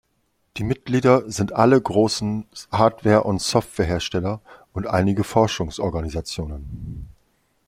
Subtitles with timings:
[0.57, 4.41] Die Mitglieder sind alle großen Hardware- und Softwarehersteller
[4.73, 7.07] und einige Forschungsorganisationen.